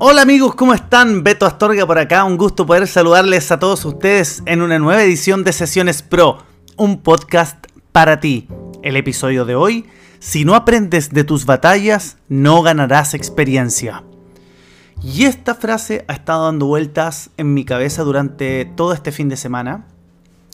Hola 0.00 0.22
amigos, 0.22 0.54
¿cómo 0.54 0.74
están? 0.74 1.24
Beto 1.24 1.44
Astorga 1.44 1.84
por 1.84 1.98
acá, 1.98 2.22
un 2.22 2.36
gusto 2.36 2.64
poder 2.64 2.86
saludarles 2.86 3.50
a 3.50 3.58
todos 3.58 3.84
ustedes 3.84 4.44
en 4.46 4.62
una 4.62 4.78
nueva 4.78 5.02
edición 5.02 5.42
de 5.42 5.52
Sesiones 5.52 6.02
Pro, 6.02 6.38
un 6.76 7.02
podcast 7.02 7.66
para 7.90 8.20
ti. 8.20 8.46
El 8.84 8.94
episodio 8.94 9.44
de 9.44 9.56
hoy, 9.56 9.86
si 10.20 10.44
no 10.44 10.54
aprendes 10.54 11.10
de 11.10 11.24
tus 11.24 11.46
batallas, 11.46 12.16
no 12.28 12.62
ganarás 12.62 13.12
experiencia. 13.12 14.04
Y 15.02 15.24
esta 15.24 15.56
frase 15.56 16.04
ha 16.06 16.12
estado 16.12 16.44
dando 16.44 16.66
vueltas 16.66 17.30
en 17.36 17.52
mi 17.52 17.64
cabeza 17.64 18.04
durante 18.04 18.66
todo 18.66 18.92
este 18.92 19.10
fin 19.10 19.28
de 19.28 19.36
semana. 19.36 19.84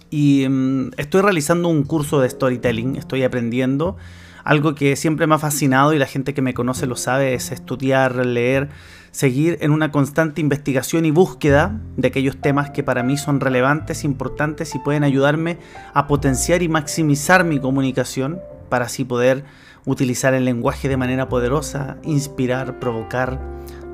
Y 0.09 0.49
mm, 0.49 0.93
estoy 0.97 1.21
realizando 1.21 1.69
un 1.69 1.83
curso 1.83 2.19
de 2.19 2.31
storytelling, 2.31 2.97
estoy 2.97 3.25
aprendiendo. 3.25 3.99
Algo 4.43 4.75
que 4.75 4.97
siempre 4.97 5.27
me 5.27 5.35
ha 5.35 5.39
fascinado 5.39 5.93
y 5.93 5.99
la 5.99 6.07
gente 6.07 6.33
que 6.33 6.43
me 6.43 6.55
conoce 6.55 6.87
lo 6.87 6.97
sabe, 6.97 7.35
es 7.35 7.53
estudiar, 7.53 8.25
leer 8.25 8.71
seguir 9.15 9.59
en 9.61 9.71
una 9.71 9.93
constante 9.93 10.41
investigación 10.41 11.05
y 11.05 11.13
búsqueda 11.13 11.81
de 11.97 12.09
aquellos 12.09 12.37
temas 12.37 12.71
que 12.71 12.83
para 12.83 13.05
mí 13.05 13.17
son 13.17 13.39
relevantes, 13.39 14.03
importantes 14.03 14.75
y 14.75 14.81
pueden 14.81 15.05
ayudarme 15.05 15.59
a 15.95 16.09
potenciar 16.09 16.65
y 16.65 16.69
maximizar 16.69 17.45
mi 17.45 17.61
comunicación 17.61 18.41
para 18.69 18.87
así 18.87 19.05
poder 19.05 19.45
utilizar 19.87 20.35
el 20.35 20.45
lenguaje 20.45 20.89
de 20.89 20.97
manera 20.97 21.29
poderosa, 21.29 21.97
inspirar, 22.03 22.81
provocar, 22.81 23.39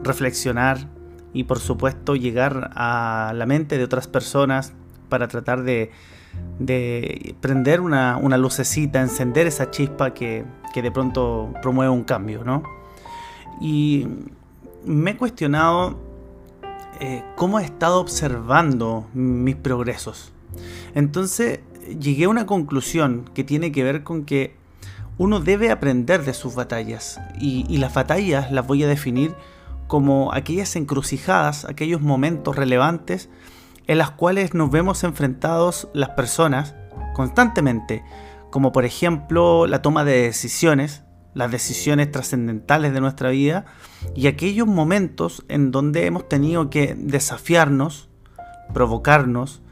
reflexionar 0.02 0.88
y 1.34 1.44
por 1.44 1.58
supuesto 1.58 2.16
llegar 2.16 2.70
a 2.74 3.34
la 3.36 3.44
mente 3.44 3.76
de 3.76 3.84
otras 3.84 4.08
personas 4.08 4.72
para 5.10 5.28
tratar 5.28 5.64
de, 5.64 5.90
prender 7.42 7.82
una, 7.82 8.16
lucecita, 8.38 9.02
encender 9.02 9.46
esa 9.46 9.70
chispa 9.70 10.14
que, 10.14 10.46
que 10.72 10.80
de 10.80 10.90
pronto 10.90 11.52
promueve 11.60 11.90
un 11.90 12.04
cambio, 12.04 12.42
¿no? 12.42 12.62
Y 13.60 14.06
me 14.84 15.12
he 15.12 15.16
cuestionado 15.16 15.98
eh, 17.00 17.24
cómo 17.36 17.60
he 17.60 17.64
estado 17.64 18.00
observando 18.00 19.06
mis 19.14 19.56
progresos. 19.56 20.32
Entonces 20.94 21.60
llegué 21.98 22.24
a 22.24 22.28
una 22.28 22.46
conclusión 22.46 23.30
que 23.34 23.44
tiene 23.44 23.72
que 23.72 23.84
ver 23.84 24.02
con 24.02 24.24
que 24.24 24.56
uno 25.18 25.40
debe 25.40 25.70
aprender 25.70 26.24
de 26.24 26.34
sus 26.34 26.54
batallas 26.54 27.20
y, 27.38 27.66
y 27.68 27.78
las 27.78 27.94
batallas 27.94 28.50
las 28.52 28.66
voy 28.66 28.82
a 28.82 28.88
definir 28.88 29.34
como 29.86 30.32
aquellas 30.32 30.76
encrucijadas, 30.76 31.64
aquellos 31.64 32.00
momentos 32.00 32.56
relevantes 32.56 33.28
en 33.86 33.98
las 33.98 34.12
cuales 34.12 34.54
nos 34.54 34.70
vemos 34.70 35.02
enfrentados 35.02 35.88
las 35.92 36.10
personas 36.10 36.74
constantemente, 37.14 38.04
como 38.50 38.72
por 38.72 38.84
ejemplo 38.84 39.66
la 39.66 39.82
toma 39.82 40.04
de 40.04 40.22
decisiones, 40.22 41.02
las 41.34 41.50
decisiones 41.50 42.10
trascendentales 42.10 42.92
de 42.92 43.00
nuestra 43.00 43.30
vida 43.30 43.66
y 44.14 44.26
aquellos 44.26 44.66
momentos 44.66 45.44
en 45.48 45.70
donde 45.70 46.06
hemos 46.06 46.28
tenido 46.28 46.70
que 46.70 46.94
desafiarnos, 46.98 48.08
provocarnos, 48.72 49.62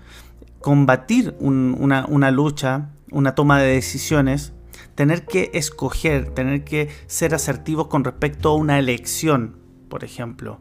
combatir 0.61 1.35
una, 1.41 2.30
lucha, 2.30 2.91
una 3.11 3.35
toma 3.35 3.61
de 3.61 3.74
decisiones, 3.74 4.52
tener 4.95 5.27
que 5.27 5.51
escoger, 5.55 6.30
tener 6.30 6.64
que 6.64 6.89
ser 7.07 7.35
asertivos 7.35 7.89
con 7.89 8.05
respecto 8.05 8.51
a 8.51 8.57
una 8.57 8.79
elección, 8.79 9.57
por 9.89 10.05
ejemplo. 10.05 10.61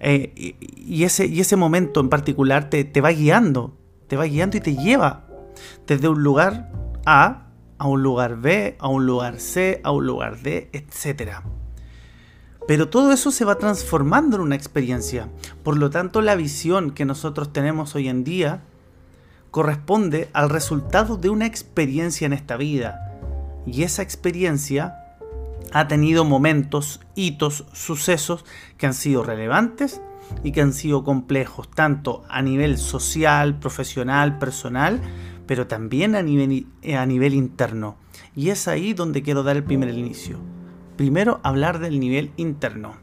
Eh, 0.00 0.54
y, 0.60 1.02
ese, 1.04 1.26
y 1.26 1.40
ese 1.40 1.56
momento 1.56 2.00
en 2.00 2.08
particular 2.08 2.70
te, 2.70 2.84
te 2.84 3.00
va 3.00 3.10
guiando, 3.10 3.76
te 4.06 4.16
va 4.16 4.24
guiando 4.24 4.56
y 4.56 4.60
te 4.60 4.76
lleva 4.76 5.26
desde 5.86 6.08
un 6.08 6.22
lugar 6.22 6.70
A 7.04 7.47
a 7.78 7.86
un 7.86 8.02
lugar 8.02 8.36
B, 8.36 8.76
a 8.78 8.88
un 8.88 9.06
lugar 9.06 9.40
C, 9.40 9.80
a 9.84 9.92
un 9.92 10.06
lugar 10.06 10.40
D, 10.42 10.68
etc. 10.72 11.40
Pero 12.66 12.88
todo 12.88 13.12
eso 13.12 13.30
se 13.30 13.44
va 13.44 13.56
transformando 13.56 14.36
en 14.36 14.42
una 14.42 14.56
experiencia. 14.56 15.28
Por 15.62 15.78
lo 15.78 15.88
tanto, 15.88 16.20
la 16.20 16.34
visión 16.34 16.90
que 16.90 17.04
nosotros 17.04 17.52
tenemos 17.52 17.94
hoy 17.94 18.08
en 18.08 18.24
día 18.24 18.62
corresponde 19.50 20.28
al 20.32 20.50
resultado 20.50 21.16
de 21.16 21.30
una 21.30 21.46
experiencia 21.46 22.26
en 22.26 22.32
esta 22.32 22.56
vida. 22.56 23.16
Y 23.66 23.82
esa 23.82 24.02
experiencia 24.02 25.16
ha 25.72 25.88
tenido 25.88 26.24
momentos, 26.24 27.00
hitos, 27.14 27.64
sucesos 27.72 28.44
que 28.76 28.86
han 28.86 28.94
sido 28.94 29.22
relevantes 29.22 30.00
y 30.42 30.52
que 30.52 30.60
han 30.60 30.72
sido 30.72 31.04
complejos, 31.04 31.70
tanto 31.70 32.24
a 32.28 32.42
nivel 32.42 32.78
social, 32.78 33.58
profesional, 33.58 34.38
personal, 34.38 35.00
pero 35.48 35.66
también 35.66 36.14
a 36.14 36.22
nivel, 36.22 36.66
a 36.96 37.04
nivel 37.06 37.34
interno. 37.34 37.96
Y 38.36 38.50
es 38.50 38.68
ahí 38.68 38.92
donde 38.92 39.22
quiero 39.22 39.42
dar 39.42 39.56
el 39.56 39.64
primer 39.64 39.88
inicio. 39.88 40.38
Primero 40.96 41.40
hablar 41.42 41.80
del 41.80 41.98
nivel 41.98 42.30
interno. 42.36 42.96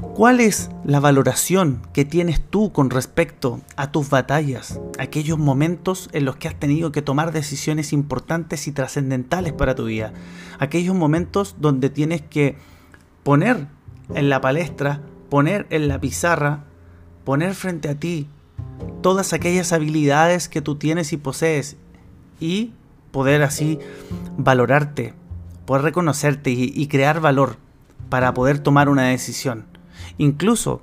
¿Cuál 0.00 0.40
es 0.40 0.70
la 0.84 1.00
valoración 1.00 1.82
que 1.92 2.06
tienes 2.06 2.40
tú 2.40 2.72
con 2.72 2.88
respecto 2.88 3.60
a 3.76 3.92
tus 3.92 4.08
batallas, 4.08 4.80
aquellos 4.98 5.36
momentos 5.36 6.08
en 6.12 6.24
los 6.24 6.36
que 6.36 6.48
has 6.48 6.58
tenido 6.58 6.92
que 6.92 7.02
tomar 7.02 7.32
decisiones 7.32 7.92
importantes 7.92 8.66
y 8.66 8.72
trascendentales 8.72 9.52
para 9.52 9.74
tu 9.74 9.86
vida? 9.86 10.14
Aquellos 10.58 10.94
momentos 10.94 11.56
donde 11.58 11.90
tienes 11.90 12.22
que 12.22 12.56
poner 13.24 13.66
en 14.14 14.30
la 14.30 14.40
palestra, 14.40 15.02
poner 15.28 15.66
en 15.70 15.88
la 15.88 16.00
pizarra, 16.00 16.64
poner 17.24 17.54
frente 17.54 17.88
a 17.88 17.94
ti 17.94 18.28
todas 19.02 19.32
aquellas 19.32 19.72
habilidades 19.72 20.48
que 20.48 20.60
tú 20.60 20.76
tienes 20.76 21.12
y 21.12 21.16
posees 21.16 21.76
y 22.38 22.72
poder 23.12 23.42
así 23.42 23.78
valorarte, 24.36 25.14
poder 25.66 25.82
reconocerte 25.82 26.50
y, 26.50 26.86
crear 26.88 27.20
valor 27.20 27.56
para 28.08 28.34
poder 28.34 28.58
tomar 28.58 28.88
una 28.88 29.08
decisión. 29.08 29.66
Incluso, 30.18 30.82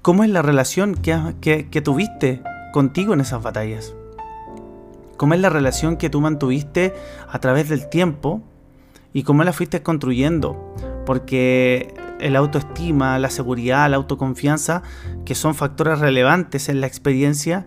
¿cómo 0.00 0.24
es 0.24 0.30
la 0.30 0.42
relación 0.42 0.94
que, 0.94 1.68
que 1.70 1.82
tuviste 1.82 2.42
contigo 2.72 3.14
en 3.14 3.20
esas 3.20 3.42
batallas? 3.42 3.94
¿Cómo 5.16 5.34
es 5.34 5.40
la 5.40 5.50
relación 5.50 5.96
que 5.96 6.10
tú 6.10 6.20
mantuviste 6.20 6.94
a 7.28 7.38
través 7.38 7.68
del 7.68 7.88
tiempo 7.88 8.42
y 9.12 9.22
cómo 9.22 9.44
la 9.44 9.52
fuiste 9.52 9.82
construyendo? 9.82 10.74
Porque 11.06 11.94
el 12.22 12.36
autoestima, 12.36 13.18
la 13.18 13.30
seguridad, 13.30 13.90
la 13.90 13.96
autoconfianza, 13.96 14.82
que 15.24 15.34
son 15.34 15.54
factores 15.54 15.98
relevantes 15.98 16.68
en 16.68 16.80
la 16.80 16.86
experiencia, 16.86 17.66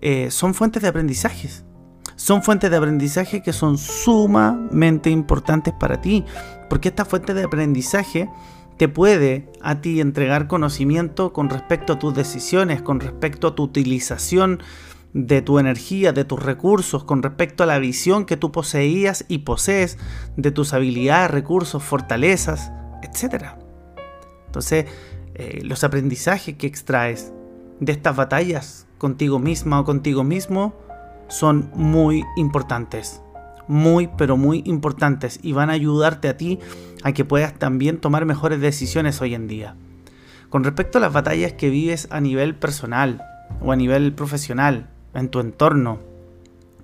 eh, 0.00 0.30
son 0.30 0.54
fuentes 0.54 0.82
de 0.82 0.88
aprendizajes. 0.88 1.64
Son 2.16 2.42
fuentes 2.42 2.70
de 2.70 2.76
aprendizaje 2.76 3.42
que 3.42 3.52
son 3.52 3.78
sumamente 3.78 5.10
importantes 5.10 5.72
para 5.78 6.00
ti, 6.00 6.24
porque 6.68 6.88
esta 6.88 7.04
fuente 7.04 7.34
de 7.34 7.44
aprendizaje 7.44 8.28
te 8.76 8.88
puede 8.88 9.50
a 9.60 9.80
ti 9.80 10.00
entregar 10.00 10.48
conocimiento 10.48 11.32
con 11.32 11.50
respecto 11.50 11.94
a 11.94 11.98
tus 11.98 12.14
decisiones, 12.14 12.82
con 12.82 13.00
respecto 13.00 13.48
a 13.48 13.54
tu 13.54 13.62
utilización 13.62 14.60
de 15.12 15.42
tu 15.42 15.58
energía, 15.58 16.12
de 16.12 16.24
tus 16.24 16.42
recursos, 16.42 17.04
con 17.04 17.22
respecto 17.22 17.62
a 17.62 17.66
la 17.66 17.78
visión 17.78 18.24
que 18.24 18.36
tú 18.36 18.50
poseías 18.50 19.24
y 19.28 19.38
posees 19.38 19.98
de 20.36 20.50
tus 20.50 20.72
habilidades, 20.72 21.30
recursos, 21.30 21.82
fortalezas, 21.82 22.72
etc. 23.02 23.54
Entonces, 24.46 24.86
eh, 25.34 25.60
los 25.64 25.82
aprendizajes 25.84 26.56
que 26.56 26.66
extraes 26.66 27.32
de 27.80 27.92
estas 27.92 28.14
batallas 28.16 28.86
contigo 28.98 29.38
misma 29.38 29.80
o 29.80 29.84
contigo 29.84 30.24
mismo 30.24 30.74
son 31.28 31.70
muy 31.74 32.24
importantes. 32.36 33.22
Muy, 33.66 34.08
pero 34.18 34.36
muy 34.36 34.62
importantes 34.66 35.38
y 35.42 35.52
van 35.52 35.70
a 35.70 35.74
ayudarte 35.74 36.28
a 36.28 36.36
ti 36.36 36.58
a 37.02 37.12
que 37.12 37.24
puedas 37.24 37.54
también 37.54 37.98
tomar 37.98 38.26
mejores 38.26 38.60
decisiones 38.60 39.20
hoy 39.20 39.34
en 39.34 39.48
día. 39.48 39.76
Con 40.50 40.64
respecto 40.64 40.98
a 40.98 41.00
las 41.00 41.12
batallas 41.12 41.54
que 41.54 41.70
vives 41.70 42.08
a 42.10 42.20
nivel 42.20 42.54
personal 42.54 43.24
o 43.60 43.72
a 43.72 43.76
nivel 43.76 44.12
profesional, 44.12 44.90
en 45.14 45.28
tu 45.28 45.40
entorno, 45.40 46.00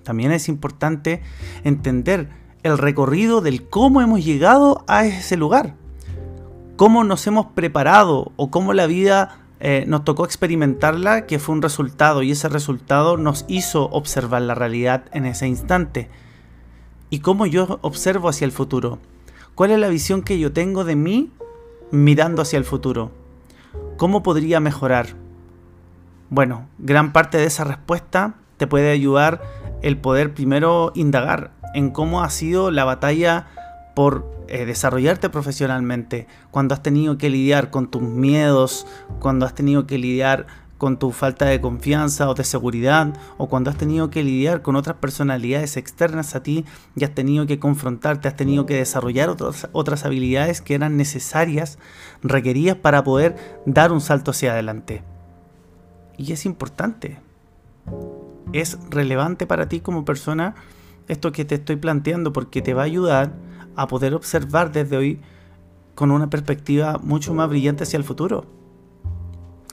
también 0.03 0.33
es 0.33 0.49
importante 0.49 1.23
entender 1.65 2.31
el 2.63 2.79
recorrido 2.79 3.41
del 3.41 3.69
cómo 3.69 4.01
hemos 4.01 4.25
llegado 4.25 4.85
a 4.89 5.05
ese 5.05 5.37
lugar 5.37 5.75
cómo 6.79 7.05
nos 7.05 7.27
hemos 7.27 7.49
preparado 7.49 8.33
o 8.37 8.51
cómo 8.51 8.73
la 8.73 8.87
vida 8.87 9.41
eh, 9.61 9.85
nos 9.87 10.05
tocó 10.05 10.25
experimentarla, 10.25 11.27
que 11.27 11.39
fue 11.39 11.55
un 11.55 11.61
resultado 11.61 12.23
y 12.23 12.31
ese 12.31 12.49
resultado 12.49 13.19
nos 13.19 13.45
hizo 13.49 13.91
observar 13.91 14.41
la 14.41 14.55
realidad 14.55 15.05
en 15.13 15.27
ese 15.27 15.47
instante. 15.47 16.09
Y 17.11 17.19
cómo 17.19 17.45
yo 17.45 17.79
observo 17.83 18.31
hacia 18.31 18.47
el 18.47 18.53
futuro. 18.53 18.99
¿Cuál 19.55 19.73
es 19.73 19.79
la 19.79 19.89
visión 19.89 20.23
que 20.23 20.39
yo 20.39 20.53
tengo 20.53 20.85
de 20.85 20.97
mí 20.97 21.33
mirando 21.91 22.43
hacia 22.43 22.59
el 22.59 22.65
futuro. 22.65 23.11
¿Cómo 23.97 24.23
podría 24.23 24.61
mejorar? 24.61 25.09
Bueno, 26.31 26.69
gran 26.79 27.13
parte 27.13 27.39
de 27.39 27.45
esa 27.45 27.65
respuesta 27.65 28.35
te 28.57 28.67
puede 28.67 28.91
ayudar 28.91 29.43
el 29.83 29.97
poder 29.97 30.35
primero 30.35 30.93
indagar 30.95 31.53
en 31.75 31.91
cómo 31.91 32.23
ha 32.23 32.31
sido 32.31 32.71
la 32.71 32.85
batalla 32.85 33.47
por 33.99 34.31
eh, 34.47 34.65
desarrollarte 34.65 35.29
profesionalmente, 35.29 36.29
cuando 36.53 36.73
has 36.73 36.85
tenido 36.85 37.19
que 37.19 37.31
lidiar 37.31 37.73
con 37.73 37.91
tus 37.91 38.01
miedos, 38.01 38.87
cuando 39.19 39.45
has 39.45 39.57
tenido 39.57 39.89
que 39.89 39.99
lidiar 39.99 40.47
con 40.79 41.01
tu 41.01 41.11
falta 41.11 41.47
de 41.47 41.61
confianza 41.61 42.31
o 42.31 42.35
de 42.35 42.45
seguridad, 42.45 43.13
o 43.39 43.49
cuando 43.49 43.71
has 43.71 43.77
tenido 43.77 44.09
que 44.09 44.23
lidiar 44.23 44.63
con 44.63 44.77
otras 44.77 44.99
personalidades 44.99 45.77
externas 45.77 46.37
a 46.37 46.45
ti 46.45 46.65
y 46.95 47.03
has 47.03 47.13
tenido 47.13 47.45
que 47.47 47.59
confrontarte, 47.59 48.29
has 48.29 48.37
tenido 48.37 48.67
que 48.67 48.77
desarrollar 48.77 49.31
otras, 49.31 49.69
otras 49.73 50.05
habilidades 50.05 50.61
que 50.61 50.77
eran 50.77 50.97
necesarias, 50.97 51.81
requeridas 52.23 52.77
para 52.77 53.03
poder 53.03 53.35
dar 53.67 53.91
un 53.91 54.01
salto 54.01 54.31
hacia 54.31 54.53
adelante. 54.53 55.03
Y 56.17 56.33
es 56.33 56.47
importante, 56.47 57.19
es 58.53 58.79
relevante 58.91 59.45
para 59.45 59.69
ti 59.69 59.81
como 59.81 60.05
persona 60.05 60.55
esto 61.09 61.33
que 61.33 61.45
te 61.45 61.57
estoy 61.57 61.75
planteando 61.75 62.33
porque 62.33 62.63
te 62.63 62.75
va 62.75 62.83
a 62.83 62.85
ayudar 62.85 63.48
a 63.79 63.87
poder 63.87 64.15
observar 64.15 64.73
desde 64.73 64.97
hoy 64.97 65.21
con 65.95 66.11
una 66.11 66.29
perspectiva 66.29 67.01
mucho 67.03 67.33
más 67.33 67.49
brillante 67.49 67.85
hacia 67.85 67.97
el 67.97 68.05
futuro. 68.05 68.45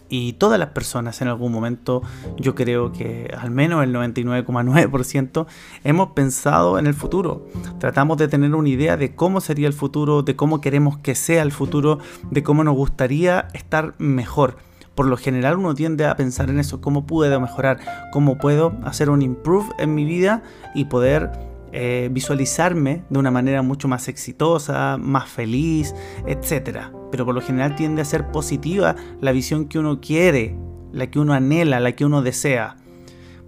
Y 0.07 0.33
todas 0.33 0.59
las 0.59 0.69
personas 0.69 1.21
en 1.21 1.27
algún 1.27 1.51
momento, 1.51 2.03
yo 2.37 2.53
creo 2.53 2.91
que 2.91 3.33
al 3.37 3.49
menos 3.49 3.83
el 3.83 3.93
99,9% 3.93 5.47
hemos 5.83 6.09
pensado 6.09 6.77
en 6.77 6.85
el 6.85 6.93
futuro. 6.93 7.47
Tratamos 7.79 8.17
de 8.17 8.27
tener 8.27 8.53
una 8.53 8.69
idea 8.69 8.97
de 8.97 9.15
cómo 9.15 9.41
sería 9.41 9.67
el 9.67 9.73
futuro, 9.73 10.21
de 10.21 10.35
cómo 10.35 10.61
queremos 10.61 10.99
que 10.99 11.15
sea 11.15 11.41
el 11.41 11.51
futuro, 11.51 11.97
de 12.29 12.43
cómo 12.43 12.63
nos 12.63 12.75
gustaría 12.75 13.47
estar 13.53 13.95
mejor. 13.97 14.57
Por 14.93 15.07
lo 15.07 15.17
general 15.17 15.57
uno 15.57 15.73
tiende 15.73 16.05
a 16.05 16.15
pensar 16.15 16.49
en 16.49 16.59
eso, 16.59 16.81
cómo 16.81 17.05
puedo 17.05 17.39
mejorar, 17.41 17.79
cómo 18.13 18.37
puedo 18.37 18.73
hacer 18.83 19.09
un 19.09 19.21
improve 19.23 19.67
en 19.79 19.95
mi 19.95 20.05
vida 20.05 20.43
y 20.73 20.85
poder 20.85 21.54
eh, 21.77 22.07
visualizarme 22.09 23.03
de 23.09 23.19
una 23.19 23.31
manera 23.31 23.61
mucho 23.61 23.89
más 23.89 24.07
exitosa, 24.07 24.95
más 24.97 25.27
feliz, 25.27 25.93
etc. 26.25 26.87
Pero 27.11 27.25
por 27.25 27.35
lo 27.35 27.41
general 27.41 27.75
tiende 27.75 28.01
a 28.01 28.05
ser 28.05 28.31
positiva 28.31 28.95
la 29.19 29.33
visión 29.33 29.65
que 29.65 29.77
uno 29.77 29.99
quiere, 29.99 30.55
la 30.93 31.11
que 31.11 31.19
uno 31.19 31.33
anhela, 31.33 31.81
la 31.81 31.91
que 31.91 32.05
uno 32.05 32.21
desea. 32.21 32.77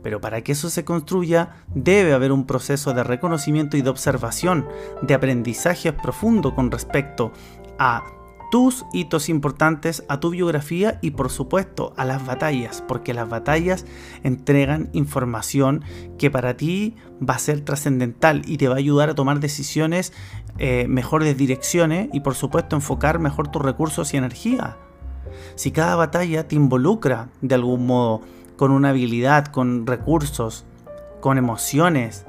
Pero 0.03 0.19
para 0.19 0.41
que 0.41 0.51
eso 0.51 0.69
se 0.69 0.83
construya 0.83 1.63
debe 1.73 2.11
haber 2.11 2.33
un 2.33 2.45
proceso 2.45 2.93
de 2.93 3.05
reconocimiento 3.05 3.77
y 3.77 3.81
de 3.81 3.89
observación, 3.89 4.67
de 5.01 5.13
aprendizaje 5.13 5.93
profundo 5.93 6.53
con 6.53 6.69
respecto 6.69 7.31
a 7.79 8.03
tus 8.51 8.85
hitos 8.93 9.29
importantes, 9.29 10.03
a 10.07 10.19
tu 10.19 10.29
biografía 10.29 10.99
y 11.01 11.11
por 11.11 11.29
supuesto 11.29 11.93
a 11.97 12.05
las 12.05 12.25
batallas, 12.25 12.83
porque 12.87 13.13
las 13.13 13.27
batallas 13.27 13.85
entregan 14.23 14.89
información 14.93 15.83
que 16.17 16.31
para 16.31 16.55
ti 16.55 16.95
va 17.27 17.35
a 17.35 17.39
ser 17.39 17.61
trascendental 17.61 18.41
y 18.45 18.57
te 18.57 18.67
va 18.67 18.75
a 18.75 18.79
ayudar 18.79 19.09
a 19.09 19.15
tomar 19.15 19.39
decisiones 19.39 20.13
eh, 20.59 20.87
mejores 20.87 21.37
direcciones 21.37 22.09
y 22.13 22.21
por 22.21 22.33
supuesto 22.33 22.75
enfocar 22.75 23.19
mejor 23.19 23.49
tus 23.49 23.61
recursos 23.61 24.13
y 24.13 24.17
energía. 24.17 24.77
Si 25.55 25.71
cada 25.71 25.95
batalla 25.95 26.47
te 26.47 26.55
involucra 26.55 27.29
de 27.41 27.55
algún 27.55 27.85
modo 27.85 28.21
con 28.55 28.71
una 28.71 28.89
habilidad, 28.89 29.47
con 29.47 29.85
recursos, 29.85 30.65
con 31.21 31.37
emociones, 31.37 32.25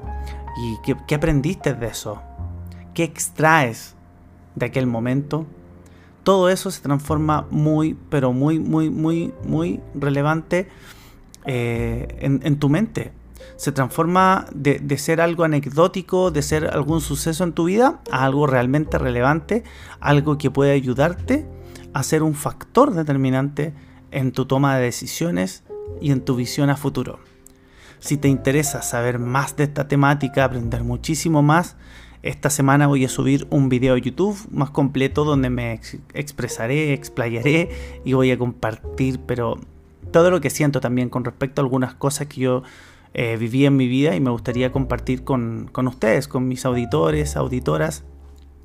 ¿y 0.61 0.77
qué, 0.83 0.95
qué 1.07 1.15
aprendiste 1.15 1.73
de 1.73 1.87
eso? 1.87 2.21
¿Qué 2.93 3.03
extraes 3.03 3.95
de 4.55 4.67
aquel 4.67 4.85
momento? 4.85 5.47
Todo 6.29 6.49
eso 6.49 6.69
se 6.69 6.81
transforma 6.81 7.47
muy, 7.49 7.97
pero 8.11 8.33
muy, 8.33 8.59
muy, 8.59 8.91
muy, 8.91 9.33
muy 9.45 9.79
relevante 9.95 10.69
eh, 11.45 12.07
en, 12.19 12.59
tu 12.59 12.69
mente. 12.69 13.13
Se 13.55 13.71
transforma 13.71 14.45
de, 14.53 14.77
de, 14.77 14.99
ser 14.99 15.21
algo 15.21 15.43
anecdótico, 15.43 16.29
de 16.29 16.43
ser 16.43 16.67
algún 16.67 17.01
suceso 17.01 17.43
en 17.43 17.53
tu 17.53 17.63
vida, 17.63 18.01
a 18.11 18.25
algo 18.25 18.45
realmente 18.45 18.99
relevante, 18.99 19.63
algo 20.01 20.37
que 20.37 20.51
puede 20.51 20.71
ayudarte 20.71 21.47
a 21.95 22.03
ser 22.03 22.21
un 22.21 22.35
factor 22.35 22.93
determinante 22.93 23.73
en 24.11 24.31
tu 24.31 24.45
toma 24.45 24.77
de 24.77 24.83
decisiones 24.83 25.63
y 25.99 26.11
en 26.11 26.21
tu 26.21 26.35
visión 26.35 26.69
a 26.69 26.77
futuro. 26.77 27.17
Si 27.97 28.17
te 28.17 28.27
interesa 28.27 28.83
saber 28.83 29.17
más 29.17 29.55
de 29.55 29.63
esta 29.63 29.87
temática, 29.87 30.45
aprender 30.45 30.83
muchísimo 30.83 31.41
más, 31.41 31.75
esta 32.21 32.49
semana 32.49 32.87
voy 32.87 33.05
a 33.05 33.09
subir 33.09 33.47
un 33.49 33.69
video 33.69 33.95
a 33.95 33.97
YouTube 33.97 34.37
más 34.51 34.71
completo 34.71 35.23
donde 35.23 35.49
me 35.49 35.79
expresaré, 36.13 36.93
explayaré 36.93 37.69
y 38.03 38.13
voy 38.13 38.31
a 38.31 38.37
compartir, 38.37 39.19
pero 39.25 39.57
todo 40.11 40.29
lo 40.29 40.41
que 40.41 40.49
siento 40.49 40.81
también 40.81 41.09
con 41.09 41.23
respecto 41.23 41.61
a 41.61 41.63
algunas 41.63 41.93
cosas 41.93 42.27
que 42.27 42.41
yo 42.41 42.63
eh, 43.13 43.37
viví 43.37 43.65
en 43.65 43.77
mi 43.77 43.87
vida 43.87 44.15
y 44.15 44.19
me 44.19 44.31
gustaría 44.31 44.71
compartir 44.71 45.23
con, 45.23 45.69
ustedes, 45.75 46.27
con 46.27 46.47
mis 46.47 46.65
auditores, 46.65 47.35
auditoras. 47.37 48.03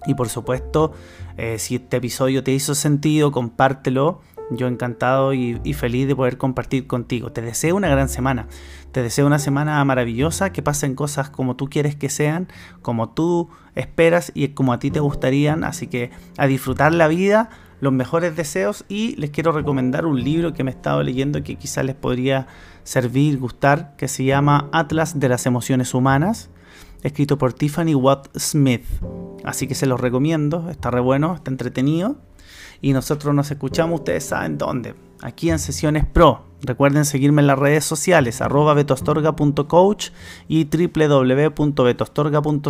Y 0.06 0.14
por 0.14 0.28
supuesto, 0.28 0.92
eh, 1.38 1.58
si 1.58 1.76
este 1.76 1.96
episodio 1.98 2.42
te 2.42 2.52
hizo 2.52 2.74
sentido, 2.74 3.32
compártelo 3.32 4.20
yo 4.50 4.68
encantado 4.68 5.32
y, 5.32 5.74
feliz 5.74 6.06
de 6.06 6.16
poder 6.16 6.38
compartir 6.38 6.86
contigo. 6.86 7.32
Te 7.32 7.42
deseo 7.42 7.76
una 7.76 7.88
gran 7.88 8.08
semana. 8.08 8.46
Te 8.92 9.02
deseo 9.02 9.26
una 9.26 9.38
semana 9.38 9.84
maravillosa, 9.84 10.52
que 10.52 10.62
pasen 10.62 10.94
cosas 10.94 11.30
como 11.30 11.56
tú 11.56 11.68
quieres 11.68 11.96
que 11.96 12.08
sean, 12.08 12.48
como 12.82 13.10
tú 13.10 13.48
esperas 13.74 14.30
y 14.34 14.48
como 14.48 14.72
a 14.72 14.78
ti 14.78 14.90
te 14.90 15.00
gustarían. 15.00 15.64
Así 15.64 15.86
que 15.86 16.10
a 16.36 16.46
disfrutar 16.46 16.94
la 16.94 17.08
vida, 17.08 17.50
los 17.80 17.92
mejores 17.92 18.36
deseos 18.36 18.84
y 18.88 19.16
les 19.16 19.30
quiero 19.30 19.52
recomendar 19.52 20.06
un 20.06 20.22
libro 20.22 20.52
que 20.52 20.64
me 20.64 20.70
he 20.70 20.74
estado 20.74 21.02
leyendo 21.02 21.42
que 21.42 21.56
quizás 21.56 21.84
les 21.84 21.96
podría 21.96 22.46
servir, 22.84 23.38
gustar, 23.38 23.96
que 23.96 24.08
se 24.08 24.24
llama 24.24 24.68
Atlas 24.72 25.18
de 25.18 25.28
las 25.28 25.46
Emociones 25.46 25.94
Humanas, 25.94 26.50
escrito 27.02 27.36
por 27.38 27.52
Tiffany 27.52 27.94
Watt 27.94 28.28
Smith. 28.38 28.84
Así 29.42 29.66
que 29.66 29.74
se 29.74 29.86
los 29.86 30.00
recomiendo, 30.00 30.70
está 30.70 30.90
re 30.90 31.00
bueno, 31.00 31.34
está 31.34 31.50
entretenido 31.50 32.16
y 32.84 32.92
nosotros 32.92 33.34
nos 33.34 33.50
escuchamos, 33.50 34.00
ustedes 34.00 34.24
saben 34.24 34.58
dónde, 34.58 34.94
aquí 35.22 35.48
en 35.48 35.58
Sesiones 35.58 36.04
Pro. 36.04 36.44
Recuerden 36.60 37.06
seguirme 37.06 37.40
en 37.40 37.46
las 37.46 37.58
redes 37.58 37.86
sociales, 37.86 38.42
arroba 38.42 38.74
betostorga.coach 38.74 40.10
y 40.48 40.66
www.betostorga.cl. 40.66 42.68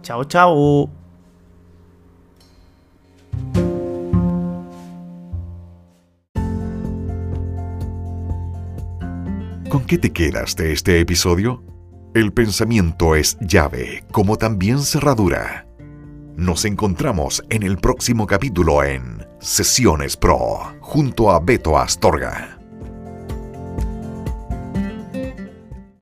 Chao, 0.00 0.24
chao. 0.24 0.88
¿Con 9.68 9.84
qué 9.86 9.98
te 9.98 10.14
quedas 10.14 10.56
de 10.56 10.72
este 10.72 10.98
episodio? 11.00 11.62
El 12.14 12.32
pensamiento 12.32 13.16
es 13.16 13.36
llave, 13.40 14.06
como 14.12 14.38
también 14.38 14.78
cerradura. 14.78 15.65
Nos 16.36 16.66
encontramos 16.66 17.42
en 17.48 17.62
el 17.62 17.78
próximo 17.78 18.26
capítulo 18.26 18.84
en 18.84 19.26
Sesiones 19.40 20.18
Pro, 20.18 20.76
junto 20.80 21.30
a 21.30 21.40
Beto 21.40 21.78
Astorga. 21.78 22.55